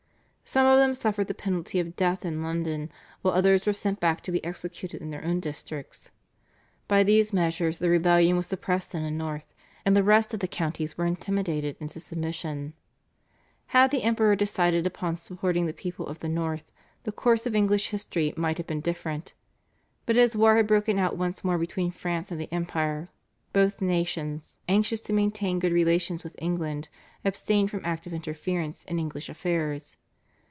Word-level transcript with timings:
Some 0.43 0.67
of 0.67 0.77
them 0.79 0.95
suffered 0.95 1.27
the 1.27 1.33
penalty 1.33 1.79
of 1.79 1.95
death 1.95 2.25
in 2.25 2.43
London, 2.43 2.91
while 3.21 3.33
others 3.33 3.65
were 3.65 3.71
sent 3.71 4.01
back 4.01 4.19
to 4.23 4.33
be 4.33 4.43
executed 4.43 5.01
in 5.01 5.09
their 5.09 5.23
own 5.23 5.39
districts. 5.39 6.09
By 6.89 7.03
these 7.05 7.31
measures 7.31 7.77
the 7.79 7.87
rebellion 7.89 8.35
was 8.35 8.47
suppressed 8.47 8.93
in 8.93 9.01
the 9.01 9.11
north, 9.11 9.53
and 9.85 9.95
the 9.95 10.03
rest 10.03 10.33
of 10.33 10.41
the 10.41 10.49
counties 10.49 10.97
were 10.97 11.05
intimidated 11.05 11.77
into 11.79 12.01
submission. 12.01 12.73
Had 13.67 13.91
the 13.91 14.03
Emperor 14.03 14.35
decided 14.35 14.85
upon 14.85 15.15
supporting 15.15 15.67
the 15.67 15.71
people 15.73 16.05
of 16.07 16.19
the 16.19 16.27
north 16.27 16.69
the 17.03 17.13
course 17.13 17.45
of 17.45 17.55
English 17.55 17.91
history 17.91 18.33
might 18.35 18.57
have 18.57 18.67
been 18.67 18.81
different, 18.81 19.33
but 20.05 20.17
as 20.17 20.35
war 20.35 20.57
had 20.57 20.67
broken 20.67 20.99
out 20.99 21.15
once 21.17 21.45
more 21.45 21.57
between 21.57 21.91
France 21.91 22.29
and 22.29 22.41
the 22.41 22.53
empire, 22.53 23.09
both 23.53 23.79
nations, 23.79 24.57
anxious 24.67 24.99
to 24.99 25.13
maintain 25.13 25.59
good 25.59 25.71
relations 25.71 26.25
with 26.25 26.35
England, 26.39 26.89
abstained 27.23 27.71
from 27.71 27.85
active 27.85 28.11
interference 28.11 28.83
in 28.89 28.99
English 28.99 29.29
affairs. 29.29 29.95